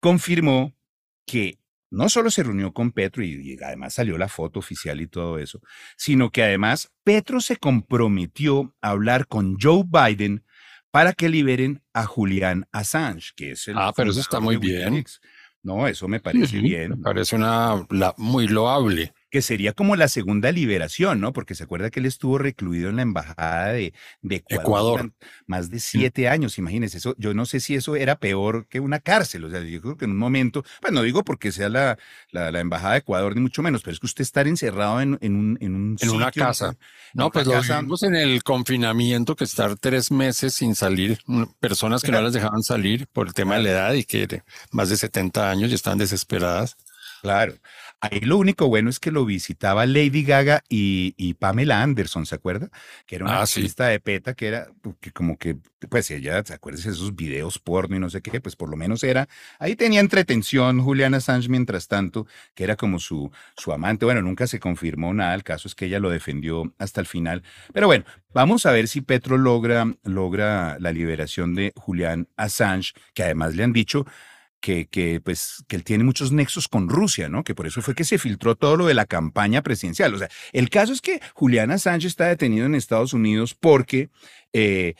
confirmó 0.00 0.74
que 1.26 1.57
no 1.90 2.08
solo 2.08 2.30
se 2.30 2.42
reunió 2.42 2.72
con 2.72 2.92
Petro 2.92 3.22
y, 3.24 3.56
además 3.62 3.94
salió 3.94 4.18
la 4.18 4.28
foto 4.28 4.58
oficial 4.58 5.00
y 5.00 5.06
todo 5.06 5.38
eso, 5.38 5.60
sino 5.96 6.30
que 6.30 6.42
además 6.42 6.92
Petro 7.04 7.40
se 7.40 7.56
comprometió 7.56 8.74
a 8.80 8.90
hablar 8.90 9.26
con 9.26 9.56
Joe 9.60 9.84
Biden 9.86 10.44
para 10.90 11.12
que 11.12 11.28
liberen 11.28 11.82
a 11.92 12.04
Julian 12.04 12.66
Assange, 12.72 13.32
que 13.36 13.52
es 13.52 13.68
el... 13.68 13.78
Ah, 13.78 13.92
pero 13.94 14.10
eso 14.10 14.20
está 14.20 14.40
muy 14.40 14.56
bien. 14.56 15.04
No, 15.62 15.86
eso 15.86 16.08
me 16.08 16.20
parece 16.20 16.58
bien. 16.60 16.90
Me 16.90 16.96
parece 16.96 17.36
una 17.36 17.86
muy 18.16 18.48
loable 18.48 19.12
que 19.30 19.42
sería 19.42 19.72
como 19.72 19.96
la 19.96 20.08
segunda 20.08 20.52
liberación, 20.52 21.20
¿no? 21.20 21.32
Porque 21.32 21.54
se 21.54 21.64
acuerda 21.64 21.90
que 21.90 22.00
él 22.00 22.06
estuvo 22.06 22.38
recluido 22.38 22.88
en 22.88 22.96
la 22.96 23.02
embajada 23.02 23.72
de, 23.72 23.92
Ecuador, 24.48 25.12
más 25.46 25.70
de 25.70 25.80
siete 25.80 26.28
años, 26.28 26.58
imagínense 26.58 26.98
eso. 26.98 27.14
Yo 27.18 27.34
no 27.34 27.44
sé 27.46 27.60
si 27.60 27.74
eso 27.74 27.96
era 27.96 28.18
peor 28.18 28.66
que 28.68 28.80
una 28.80 29.00
cárcel, 29.00 29.44
o 29.44 29.50
sea, 29.50 29.60
yo 29.60 29.80
creo 29.80 29.96
que 29.96 30.06
en 30.06 30.12
un 30.12 30.18
momento, 30.18 30.64
pues 30.80 30.92
no 30.92 31.02
digo 31.02 31.24
porque 31.24 31.52
sea 31.52 31.68
la, 31.68 31.98
la, 32.30 32.60
embajada 32.60 32.94
de 32.94 32.98
Ecuador, 33.00 33.34
ni 33.34 33.40
mucho 33.40 33.62
menos, 33.62 33.82
pero 33.82 33.92
es 33.94 34.00
que 34.00 34.06
usted 34.06 34.22
estar 34.22 34.48
encerrado 34.48 35.00
en, 35.00 35.18
en 35.20 35.36
un, 35.36 35.58
en 35.60 35.74
un 35.74 35.96
en 36.00 36.10
una 36.10 36.30
casa. 36.32 36.76
no, 37.12 37.30
pues 37.30 37.46
lo 37.46 37.60
vimos 37.60 38.02
en 38.02 38.14
el 38.14 38.42
confinamiento, 38.42 39.36
que 39.36 39.44
estar 39.44 39.76
tres 39.76 40.10
meses 40.10 40.54
sin 40.54 40.74
salir, 40.74 41.18
mm, 41.26 41.44
personas 41.60 42.02
que 42.02 42.12
no 42.12 42.20
las 42.20 42.32
dejaban 42.32 42.62
salir 42.62 43.06
por 43.08 43.26
el 43.26 43.34
tema 43.34 43.56
de 43.56 43.62
la 43.62 43.70
edad 43.70 43.92
y 43.94 44.04
que 44.04 44.42
más 44.70 44.88
de 44.88 44.96
70 44.96 45.50
años 45.50 45.70
y 45.70 45.74
estaban 45.74 45.98
desesperadas. 45.98 46.76
Claro. 47.22 47.54
Ahí 48.00 48.20
lo 48.20 48.38
único 48.38 48.68
bueno 48.68 48.90
es 48.90 49.00
que 49.00 49.10
lo 49.10 49.24
visitaba 49.24 49.84
Lady 49.84 50.22
Gaga 50.22 50.62
y, 50.68 51.34
Pamela 51.34 51.82
Anderson, 51.82 52.26
¿se 52.26 52.36
acuerda? 52.36 52.70
Que 53.06 53.16
era 53.16 53.24
una 53.24 53.38
ah, 53.38 53.42
artista 53.42 53.86
de 53.88 53.98
PETA 53.98 54.34
que 54.34 54.46
era 54.46 54.68
que 55.00 55.10
como 55.10 55.36
que, 55.36 55.56
pues 55.88 56.08
ella, 56.12 56.42
¿se 56.44 56.54
acuerdas 56.54 56.84
de 56.84 56.92
esos 56.92 57.16
videos 57.16 57.58
porno 57.58 57.96
y 57.96 57.98
no 57.98 58.08
sé 58.08 58.22
qué? 58.22 58.40
Pues 58.40 58.54
por 58.54 58.68
lo 58.68 58.76
menos 58.76 59.02
era, 59.02 59.28
ahí 59.58 59.74
tenía 59.74 59.98
entretención 59.98 60.80
Juliana 60.80 61.16
Assange 61.16 61.48
mientras 61.48 61.88
tanto, 61.88 62.28
que 62.54 62.62
era 62.62 62.76
como 62.76 63.00
su, 63.00 63.32
su 63.56 63.72
amante. 63.72 64.04
Bueno, 64.04 64.22
nunca 64.22 64.46
se 64.46 64.60
confirmó 64.60 65.12
nada, 65.12 65.34
el 65.34 65.42
caso 65.42 65.66
es 65.66 65.74
que 65.74 65.86
ella 65.86 65.98
lo 65.98 66.10
defendió 66.10 66.72
hasta 66.78 67.00
el 67.00 67.06
final. 67.06 67.42
Pero 67.72 67.88
bueno, 67.88 68.04
vamos 68.32 68.64
a 68.66 68.70
ver 68.70 68.86
si 68.86 69.00
Petro 69.00 69.38
logra, 69.38 69.92
logra 70.04 70.76
la 70.78 70.92
liberación 70.92 71.56
de 71.56 71.72
Julián 71.74 72.28
Assange, 72.36 72.92
que 73.12 73.24
además 73.24 73.56
le 73.56 73.64
han 73.64 73.72
dicho 73.72 74.06
que, 74.60 75.20
pues, 75.24 75.64
que 75.68 75.76
él 75.76 75.84
tiene 75.84 76.04
muchos 76.04 76.32
nexos 76.32 76.68
con 76.68 76.88
Rusia, 76.88 77.28
¿no? 77.28 77.44
Que 77.44 77.54
por 77.54 77.66
eso 77.66 77.82
fue 77.82 77.94
que 77.94 78.04
se 78.04 78.18
filtró 78.18 78.56
todo 78.56 78.76
lo 78.76 78.86
de 78.86 78.94
la 78.94 79.06
campaña 79.06 79.62
presidencial. 79.62 80.14
O 80.14 80.18
sea, 80.18 80.28
el 80.52 80.70
caso 80.70 80.92
es 80.92 81.00
que 81.00 81.20
Juliana 81.34 81.78
Sánchez 81.78 82.10
está 82.10 82.26
detenido 82.26 82.66
en 82.66 82.74
Estados 82.74 83.12
Unidos 83.12 83.54
porque 83.54 84.10
eh, 84.52 84.94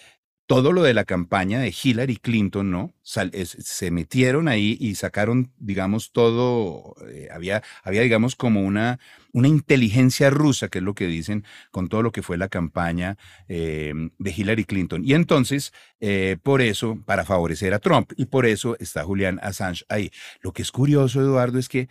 todo 0.48 0.72
lo 0.72 0.82
de 0.82 0.94
la 0.94 1.04
campaña 1.04 1.60
de 1.60 1.74
Hillary 1.82 2.16
Clinton, 2.16 2.70
¿no? 2.70 2.94
se 3.02 3.90
metieron 3.90 4.48
ahí 4.48 4.78
y 4.80 4.94
sacaron, 4.94 5.52
digamos, 5.58 6.10
todo, 6.10 6.94
eh, 7.06 7.28
había, 7.30 7.62
había, 7.84 8.00
digamos, 8.00 8.34
como 8.34 8.62
una, 8.62 8.98
una 9.32 9.46
inteligencia 9.46 10.30
rusa, 10.30 10.68
que 10.68 10.78
es 10.78 10.84
lo 10.84 10.94
que 10.94 11.06
dicen, 11.06 11.44
con 11.70 11.90
todo 11.90 12.02
lo 12.02 12.12
que 12.12 12.22
fue 12.22 12.38
la 12.38 12.48
campaña 12.48 13.18
eh, 13.48 13.92
de 14.18 14.34
Hillary 14.34 14.64
Clinton. 14.64 15.04
Y 15.04 15.12
entonces, 15.12 15.74
eh, 16.00 16.38
por 16.42 16.62
eso, 16.62 16.98
para 17.04 17.26
favorecer 17.26 17.74
a 17.74 17.78
Trump, 17.78 18.12
y 18.16 18.24
por 18.24 18.46
eso 18.46 18.74
está 18.80 19.04
Julian 19.04 19.38
Assange 19.42 19.84
ahí. 19.90 20.10
Lo 20.40 20.54
que 20.54 20.62
es 20.62 20.72
curioso, 20.72 21.20
Eduardo, 21.20 21.58
es 21.58 21.68
que 21.68 21.88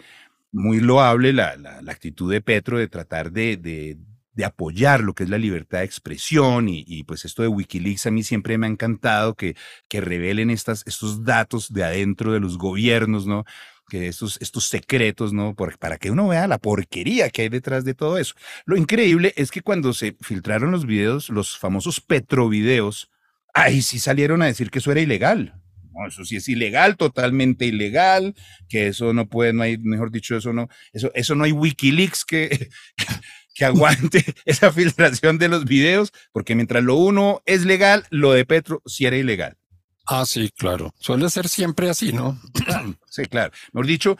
muy 0.51 0.79
loable 0.79 1.31
la, 1.31 1.57
la, 1.57 1.91
actitud 1.91 2.31
de 2.31 2.41
Petro 2.41 2.79
de 2.79 2.87
tratar 2.87 3.31
de 3.31 3.97
de 4.37 4.45
apoyar 4.45 5.01
lo 5.01 5.15
que 5.15 5.23
es 5.23 5.29
la 5.31 5.39
libertad 5.39 5.79
de 5.79 5.85
expresión 5.85 6.69
y, 6.69 7.03
pues 7.05 7.25
esto 7.25 7.41
de 7.41 7.47
Wikileaks 7.47 8.05
a 8.05 8.11
mí 8.11 8.21
siempre 8.21 8.59
me 8.59 8.67
ha 8.67 8.69
encantado 8.69 9.33
que, 9.33 9.55
que 9.89 9.99
revelen 9.99 10.51
estas, 10.51 10.83
estos 10.85 11.23
datos 11.23 11.73
de 11.73 11.83
adentro 11.83 12.31
de 12.31 12.39
los 12.39 12.59
gobiernos, 12.59 13.25
¿no? 13.25 13.45
que 13.89 14.07
estos, 14.07 14.37
estos 14.39 14.67
secretos, 14.67 15.33
¿no? 15.33 15.55
para 15.55 15.97
que 15.97 16.11
uno 16.11 16.27
vea 16.27 16.47
la 16.47 16.59
porquería 16.59 17.31
que 17.31 17.41
hay 17.41 17.49
detrás 17.49 17.83
de 17.83 17.95
todo 17.95 18.19
eso. 18.19 18.35
Lo 18.65 18.77
increíble 18.77 19.33
es 19.37 19.49
que 19.49 19.63
cuando 19.63 19.91
se 19.93 20.15
filtraron 20.21 20.69
los 20.69 20.85
videos, 20.85 21.29
los 21.29 21.57
famosos 21.57 21.99
petrovideos, 21.99 23.09
ahí 23.55 23.81
sí 23.81 23.97
salieron 23.97 24.43
a 24.43 24.45
decir 24.45 24.69
que 24.69 24.79
eso 24.79 24.91
era 24.91 25.01
ilegal. 25.01 25.59
Eso 26.07 26.23
sí 26.25 26.35
es 26.35 26.47
ilegal, 26.47 26.95
totalmente 26.95 27.65
ilegal, 27.65 28.35
que 28.69 28.87
eso 28.87 29.13
no 29.13 29.27
puede, 29.27 29.53
no 29.53 29.63
hay, 29.63 29.79
mejor 29.79 30.11
dicho, 30.11 30.37
eso 30.37 30.53
no, 30.53 30.69
eso, 30.93 31.11
eso 31.15 31.33
no 31.33 31.43
hay 31.43 31.53
Wikileaks 31.53 32.23
que, 32.23 32.69
que 33.57 33.65
aguante 33.65 34.23
esa 34.45 34.71
filtración 34.71 35.39
de 35.39 35.49
los 35.49 35.65
videos, 35.65 36.13
porque 36.31 36.55
mientras 36.55 36.83
lo 36.83 36.95
uno 36.95 37.41
es 37.45 37.65
legal, 37.65 38.05
lo 38.11 38.31
de 38.31 38.45
Petro 38.45 38.83
sí 38.85 39.05
era 39.05 39.17
ilegal. 39.17 39.57
Ah, 40.05 40.25
sí, 40.25 40.51
claro. 40.55 40.93
Suele 40.99 41.29
ser 41.29 41.49
siempre 41.49 41.89
así, 41.89 42.13
¿no? 42.13 42.39
sí, 43.09 43.25
claro. 43.25 43.51
Mejor 43.73 43.87
dicho, 43.87 44.17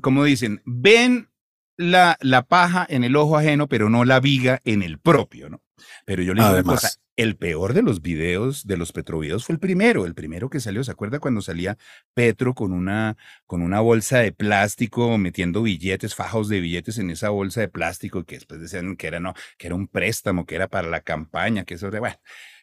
como 0.00 0.24
dicen, 0.24 0.62
ven 0.64 1.28
la, 1.76 2.16
la 2.20 2.42
paja 2.42 2.86
en 2.88 3.04
el 3.04 3.16
ojo 3.16 3.36
ajeno, 3.36 3.68
pero 3.68 3.90
no 3.90 4.04
la 4.04 4.20
viga 4.20 4.60
en 4.64 4.82
el 4.82 4.98
propio, 4.98 5.50
¿no? 5.50 5.62
Pero 6.06 6.22
yo 6.22 6.32
le 6.32 6.42
digo 6.42 6.54
una 6.54 6.62
cosa, 6.62 6.90
el 7.20 7.36
peor 7.36 7.74
de 7.74 7.82
los 7.82 8.00
videos, 8.00 8.66
de 8.66 8.78
los 8.78 8.92
petrovideos, 8.92 9.44
fue 9.44 9.54
el 9.54 9.58
primero, 9.58 10.06
el 10.06 10.14
primero 10.14 10.48
que 10.48 10.58
salió. 10.58 10.82
¿Se 10.82 10.90
acuerda 10.90 11.18
cuando 11.18 11.42
salía 11.42 11.76
Petro 12.14 12.54
con 12.54 12.72
una, 12.72 13.18
con 13.46 13.60
una 13.60 13.80
bolsa 13.80 14.20
de 14.20 14.32
plástico 14.32 15.18
metiendo 15.18 15.62
billetes, 15.62 16.14
fajos 16.14 16.48
de 16.48 16.60
billetes 16.60 16.96
en 16.96 17.10
esa 17.10 17.28
bolsa 17.28 17.60
de 17.60 17.68
plástico 17.68 18.24
que 18.24 18.36
después 18.36 18.60
decían 18.60 18.96
que 18.96 19.06
era, 19.06 19.20
no, 19.20 19.34
que 19.58 19.66
era 19.66 19.76
un 19.76 19.86
préstamo, 19.86 20.46
que 20.46 20.54
era 20.54 20.68
para 20.68 20.88
la 20.88 21.02
campaña, 21.02 21.64
que 21.64 21.74
eso 21.74 21.88
era, 21.88 22.00
bueno, 22.00 22.16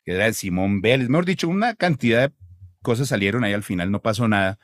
que 0.04 0.14
era 0.14 0.26
de 0.26 0.34
Simón 0.34 0.82
Vélez. 0.82 1.08
Mejor 1.08 1.26
dicho, 1.26 1.48
una 1.48 1.76
cantidad 1.76 2.30
de 2.30 2.36
cosas 2.82 3.10
salieron 3.10 3.44
ahí, 3.44 3.54
al 3.54 3.64
final 3.64 3.92
no 3.92 4.02
pasó 4.02 4.28
nada. 4.28 4.58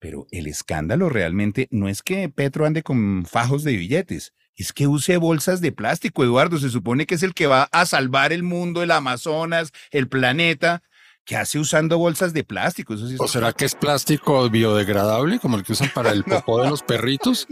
Pero 0.00 0.26
el 0.32 0.48
escándalo 0.48 1.08
realmente 1.08 1.68
no 1.70 1.88
es 1.88 2.02
que 2.02 2.28
Petro 2.28 2.66
ande 2.66 2.82
con 2.82 3.24
fajos 3.26 3.62
de 3.62 3.76
billetes, 3.76 4.34
es 4.56 4.72
que 4.72 4.86
use 4.86 5.16
bolsas 5.18 5.60
de 5.60 5.72
plástico, 5.72 6.24
Eduardo. 6.24 6.58
Se 6.58 6.70
supone 6.70 7.06
que 7.06 7.14
es 7.14 7.22
el 7.22 7.34
que 7.34 7.46
va 7.46 7.68
a 7.72 7.86
salvar 7.86 8.32
el 8.32 8.42
mundo, 8.42 8.82
el 8.82 8.90
Amazonas, 8.90 9.72
el 9.90 10.08
planeta. 10.08 10.82
¿Qué 11.24 11.36
hace 11.36 11.58
usando 11.58 11.98
bolsas 11.98 12.32
de 12.32 12.44
plástico? 12.44 12.94
¿O 13.18 13.28
será 13.28 13.52
que 13.52 13.64
es 13.64 13.74
plástico 13.74 14.48
biodegradable, 14.48 15.40
como 15.40 15.56
el 15.56 15.64
que 15.64 15.72
usan 15.72 15.90
para 15.92 16.10
el 16.10 16.24
popó 16.24 16.62
de 16.62 16.70
los 16.70 16.82
perritos? 16.82 17.46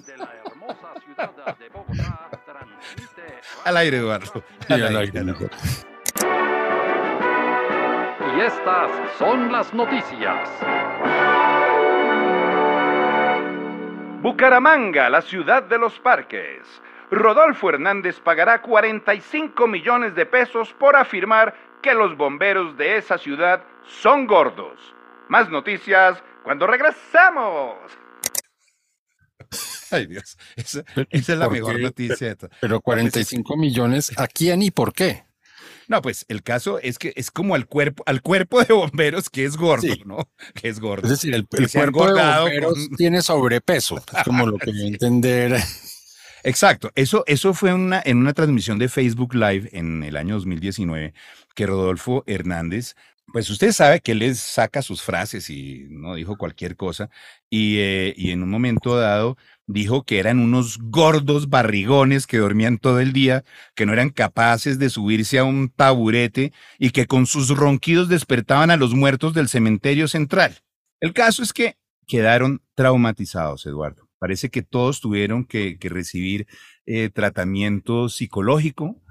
al 3.64 3.76
aire, 3.76 3.98
Eduardo. 3.98 4.44
al 4.68 4.96
aire. 4.96 5.24
Y 8.36 8.40
estas 8.40 8.90
son 9.18 9.52
las 9.52 9.74
noticias. 9.74 10.48
Bucaramanga, 14.22 15.10
la 15.10 15.20
ciudad 15.20 15.64
de 15.64 15.78
los 15.78 15.98
parques. 16.00 16.62
Rodolfo 17.14 17.68
Hernández 17.68 18.20
pagará 18.20 18.62
45 18.62 19.66
millones 19.66 20.14
de 20.14 20.26
pesos 20.26 20.74
por 20.78 20.96
afirmar 20.96 21.54
que 21.82 21.94
los 21.94 22.16
bomberos 22.16 22.76
de 22.76 22.96
esa 22.96 23.18
ciudad 23.18 23.62
son 23.86 24.26
gordos. 24.26 24.78
Más 25.28 25.50
noticias 25.50 26.22
cuando 26.42 26.66
regresamos. 26.66 27.76
Ay 29.90 30.06
Dios, 30.06 30.36
esa, 30.56 30.82
es 31.10 31.28
la 31.28 31.48
mejor 31.48 31.78
noticia. 31.80 32.36
Pero 32.60 32.80
45 32.80 33.56
millones, 33.56 34.12
¿a 34.16 34.26
quién 34.26 34.62
y 34.62 34.70
por 34.70 34.92
qué? 34.92 35.24
No, 35.86 36.00
pues 36.00 36.24
el 36.28 36.42
caso 36.42 36.78
es 36.78 36.98
que 36.98 37.12
es 37.16 37.30
como 37.30 37.54
al 37.54 37.66
cuerpo, 37.66 38.02
al 38.06 38.22
cuerpo 38.22 38.62
de 38.64 38.72
bomberos 38.72 39.28
que 39.28 39.44
es 39.44 39.56
gordo, 39.56 39.86
¿no? 40.06 40.28
Que 40.54 40.68
es 40.68 40.80
gordo. 40.80 41.04
Es 41.04 41.10
decir, 41.10 41.34
el, 41.34 41.46
cuerpo 41.46 42.06
de 42.12 42.22
bomberos 42.22 42.88
tiene 42.96 43.20
sobrepeso, 43.20 43.98
es 43.98 44.24
como 44.24 44.46
lo 44.46 44.58
que 44.58 44.70
entender. 44.86 45.60
Exacto, 46.46 46.90
eso, 46.94 47.24
eso 47.26 47.54
fue 47.54 47.72
una, 47.72 48.02
en 48.04 48.18
una 48.18 48.34
transmisión 48.34 48.78
de 48.78 48.90
Facebook 48.90 49.34
Live 49.34 49.70
en 49.72 50.02
el 50.02 50.14
año 50.14 50.34
2019 50.34 51.14
que 51.54 51.66
Rodolfo 51.66 52.22
Hernández, 52.26 52.96
pues 53.32 53.48
usted 53.48 53.72
sabe 53.72 54.00
que 54.00 54.12
él 54.12 54.18
les 54.18 54.40
saca 54.40 54.82
sus 54.82 55.00
frases 55.00 55.48
y 55.48 55.86
no 55.88 56.14
dijo 56.14 56.36
cualquier 56.36 56.76
cosa 56.76 57.08
y, 57.48 57.78
eh, 57.78 58.12
y 58.14 58.30
en 58.30 58.42
un 58.42 58.50
momento 58.50 58.94
dado 58.94 59.38
dijo 59.66 60.02
que 60.02 60.18
eran 60.18 60.38
unos 60.38 60.76
gordos 60.78 61.48
barrigones 61.48 62.26
que 62.26 62.36
dormían 62.36 62.76
todo 62.76 63.00
el 63.00 63.14
día, 63.14 63.42
que 63.74 63.86
no 63.86 63.94
eran 63.94 64.10
capaces 64.10 64.78
de 64.78 64.90
subirse 64.90 65.38
a 65.38 65.44
un 65.44 65.70
taburete 65.70 66.52
y 66.78 66.90
que 66.90 67.06
con 67.06 67.24
sus 67.24 67.48
ronquidos 67.56 68.10
despertaban 68.10 68.70
a 68.70 68.76
los 68.76 68.92
muertos 68.92 69.32
del 69.32 69.48
cementerio 69.48 70.08
central. 70.08 70.58
El 71.00 71.14
caso 71.14 71.42
es 71.42 71.54
que 71.54 71.78
quedaron 72.06 72.60
traumatizados, 72.74 73.64
Eduardo. 73.64 74.03
Parece 74.24 74.48
que 74.48 74.62
todos 74.62 75.02
tuvieron 75.02 75.44
que, 75.44 75.76
recibir 75.82 76.46
eh, 76.86 77.10
tratamiento 77.10 78.08
psicológico, 78.08 79.02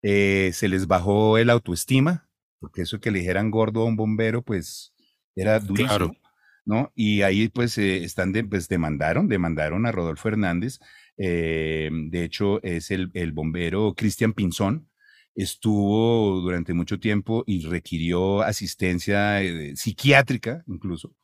eh, 0.00 0.50
se 0.54 0.66
les 0.66 0.86
bajó 0.86 1.36
el 1.36 1.50
autoestima, 1.50 2.26
porque 2.58 2.80
eso 2.80 2.98
que 2.98 3.10
le 3.10 3.18
dijeran 3.18 3.50
gordo 3.50 3.82
a 3.82 3.84
un 3.84 3.96
bombero, 3.96 4.40
pues 4.40 4.94
era 5.36 5.60
durísimo. 5.60 6.16
¿no? 6.64 6.90
Y 6.94 7.20
ahí 7.20 7.48
pues 7.48 7.76
eh, 7.76 8.02
están 8.02 8.32
pues 8.48 8.66
demandaron, 8.66 9.28
demandaron 9.28 9.84
a 9.84 9.92
Rodolfo 9.92 10.28
Hernández. 10.28 10.78
de 11.18 12.24
hecho, 12.24 12.62
es 12.62 12.90
el, 12.90 13.10
el 13.12 13.32
bombero 13.32 13.92
Cristian 13.94 14.32
Pinzón, 14.32 14.88
estuvo 15.34 16.40
durante 16.40 16.74
mucho 16.74 16.98
tiempo 17.00 17.44
y 17.46 17.64
requirió 17.66 18.42
asistencia 18.42 19.40
psiquiátrica 19.74 20.62
incluso 20.66 21.14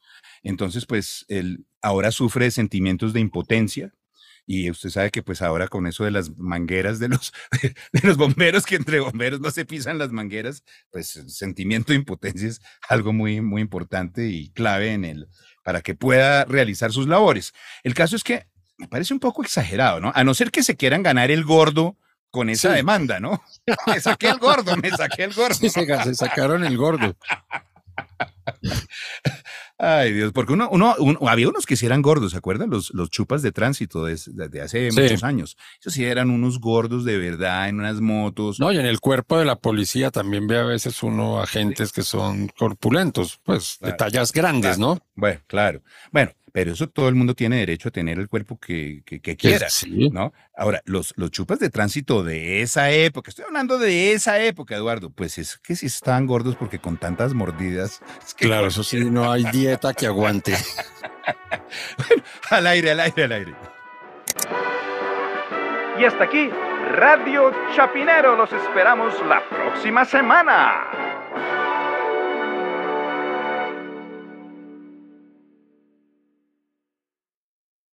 entonces, 0.42 0.86
pues 0.86 1.24
él 1.28 1.66
ahora 1.82 2.10
sufre 2.10 2.50
sentimientos 2.50 3.12
de 3.12 3.20
impotencia. 3.20 3.92
Y 4.50 4.70
usted 4.70 4.88
sabe 4.88 5.10
que 5.10 5.22
pues 5.22 5.42
ahora 5.42 5.68
con 5.68 5.86
eso 5.86 6.04
de 6.04 6.10
las 6.10 6.34
mangueras 6.38 6.98
de 6.98 7.08
los, 7.08 7.34
de 7.92 8.00
los 8.02 8.16
bomberos, 8.16 8.64
que 8.64 8.76
entre 8.76 9.00
bomberos 9.00 9.40
no 9.40 9.50
se 9.50 9.66
pisan 9.66 9.98
las 9.98 10.10
mangueras, 10.10 10.64
pues 10.90 11.16
el 11.16 11.28
sentimiento 11.28 11.92
de 11.92 11.98
impotencia 11.98 12.48
es 12.48 12.62
algo 12.88 13.12
muy, 13.12 13.42
muy 13.42 13.60
importante 13.60 14.26
y 14.26 14.50
clave 14.52 14.94
en 14.94 15.04
él 15.04 15.28
para 15.62 15.82
que 15.82 15.94
pueda 15.94 16.46
realizar 16.46 16.92
sus 16.92 17.06
labores. 17.06 17.52
El 17.84 17.92
caso 17.92 18.16
es 18.16 18.24
que 18.24 18.46
me 18.78 18.88
parece 18.88 19.12
un 19.12 19.20
poco 19.20 19.42
exagerado, 19.42 20.00
¿no? 20.00 20.12
A 20.14 20.24
no 20.24 20.32
ser 20.32 20.50
que 20.50 20.62
se 20.62 20.76
quieran 20.76 21.02
ganar 21.02 21.30
el 21.30 21.44
gordo 21.44 21.98
con 22.30 22.50
esa 22.50 22.72
demanda, 22.72 23.20
¿no? 23.20 23.42
Me 23.86 24.00
saqué 24.00 24.28
el 24.28 24.38
gordo, 24.38 24.76
me 24.76 24.90
saqué 24.90 25.24
el 25.24 25.32
gordo. 25.32 25.54
Sí, 25.54 25.70
se 25.70 26.14
sacaron 26.14 26.64
el 26.64 26.76
gordo. 26.76 27.16
Ay, 29.80 30.12
Dios, 30.12 30.32
porque 30.32 30.54
uno, 30.54 30.68
uno, 30.70 30.96
había 31.28 31.48
unos 31.48 31.64
que 31.64 31.76
sí 31.76 31.86
eran 31.86 32.02
gordos, 32.02 32.32
¿se 32.32 32.38
acuerdan? 32.38 32.68
Los, 32.68 32.92
los 32.94 33.10
chupas 33.10 33.42
de 33.42 33.52
tránsito 33.52 34.04
desde 34.04 34.60
hace 34.60 34.90
muchos 34.90 35.22
años. 35.22 35.56
Esos 35.80 35.92
sí 35.92 36.04
eran 36.04 36.30
unos 36.30 36.58
gordos 36.58 37.04
de 37.04 37.16
verdad 37.16 37.68
en 37.68 37.78
unas 37.78 38.00
motos. 38.00 38.58
No, 38.58 38.72
y 38.72 38.78
en 38.78 38.86
el 38.86 38.98
cuerpo 38.98 39.38
de 39.38 39.44
la 39.44 39.56
policía 39.56 40.10
también 40.10 40.48
ve 40.48 40.58
a 40.58 40.64
veces 40.64 41.02
uno 41.04 41.40
agentes 41.40 41.92
que 41.92 42.02
son 42.02 42.48
corpulentos, 42.48 43.40
pues 43.44 43.78
de 43.80 43.92
tallas 43.92 44.32
grandes, 44.32 44.78
¿no? 44.78 44.98
Bueno, 45.14 45.40
claro. 45.46 45.80
Bueno, 46.10 46.32
pero 46.52 46.72
eso 46.72 46.88
todo 46.88 47.08
el 47.08 47.14
mundo 47.14 47.34
tiene 47.34 47.56
derecho 47.56 47.88
a 47.88 47.92
tener 47.92 48.18
el 48.18 48.28
cuerpo 48.28 48.58
que, 48.58 49.02
que, 49.04 49.36
quiera, 49.36 49.68
¿no? 50.12 50.32
Ahora, 50.56 50.82
los, 50.84 51.14
los 51.16 51.30
chupas 51.30 51.58
de 51.58 51.70
tránsito 51.70 52.22
de 52.24 52.62
esa 52.62 52.90
época, 52.90 53.30
estoy 53.30 53.44
hablando 53.44 53.78
de 53.78 54.12
esa 54.12 54.40
época, 54.40 54.76
Eduardo, 54.76 55.10
pues 55.10 55.38
es 55.38 55.58
que 55.58 55.76
si 55.76 55.86
están 55.86 56.26
gordos 56.26 56.56
porque 56.56 56.78
con 56.78 56.96
tantas 56.96 57.34
mordidas. 57.34 58.00
claro, 58.36 58.68
eso 58.68 58.82
sí, 58.82 59.04
no 59.04 59.30
hay 59.30 59.44
dieta 59.44 59.94
que 59.94 60.06
aguante. 60.06 60.54
bueno, 61.98 62.22
al 62.50 62.66
aire, 62.66 62.90
al 62.92 63.00
aire, 63.00 63.24
al 63.24 63.32
aire. 63.32 63.54
Y 65.98 66.04
hasta 66.04 66.24
aquí, 66.24 66.48
Radio 66.94 67.52
Chapinero. 67.74 68.36
Los 68.36 68.52
esperamos 68.52 69.14
la 69.26 69.42
próxima 69.48 70.04
semana. 70.04 71.07